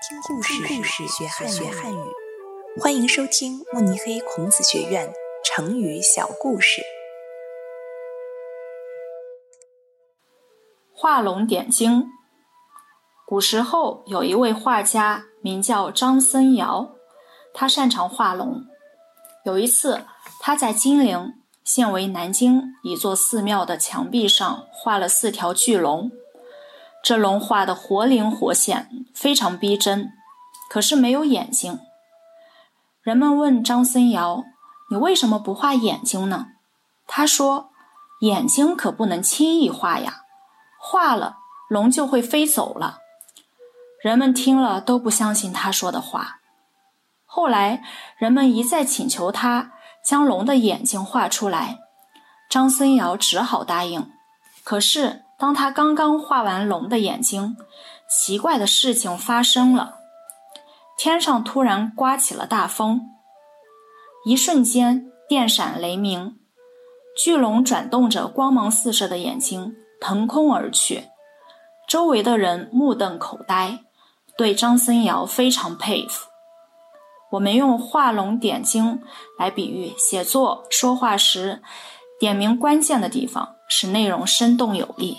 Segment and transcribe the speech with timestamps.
[0.00, 1.98] 听故事，故事学汉学汉语。
[2.80, 5.12] 欢迎收听慕尼黑孔子学院
[5.44, 6.82] 成语小故事。
[10.94, 12.06] 画龙点睛。
[13.26, 16.92] 古时候有一位画家，名叫张僧繇，
[17.52, 18.64] 他擅长画龙。
[19.44, 20.04] 有一次，
[20.38, 21.34] 他在金陵
[21.64, 26.12] （现为南京）一座寺庙的墙壁上画了四条巨龙。
[27.02, 30.10] 这龙画的活灵活现，非常逼真，
[30.68, 31.80] 可是没有眼睛。
[33.02, 34.44] 人们问张僧繇
[34.90, 36.48] ：“你为什么不画眼睛呢？”
[37.06, 37.70] 他说
[38.20, 40.22] ：“眼睛可不能轻易画呀，
[40.78, 41.36] 画了
[41.70, 42.98] 龙就会飞走了。”
[44.02, 46.40] 人们听了都不相信他说的话。
[47.24, 47.82] 后来
[48.18, 49.72] 人们一再请求他
[50.04, 51.78] 将龙的眼睛画出来，
[52.50, 54.10] 张僧繇只好答应。
[54.68, 55.22] 可是。
[55.38, 57.56] 当他刚刚画完龙的眼睛，
[58.10, 60.00] 奇怪的事情发生了。
[60.98, 63.02] 天上突然刮起了大风，
[64.26, 66.36] 一瞬间电闪雷鸣，
[67.16, 71.04] 巨龙转动着光芒四射的眼睛腾空而去。
[71.86, 73.78] 周围的人目瞪口呆，
[74.36, 76.28] 对张僧繇非常佩服。
[77.30, 79.00] 我们用画龙点睛
[79.38, 81.62] 来比喻写作说话时，
[82.18, 85.18] 点明关键的地方，使内容生动有力。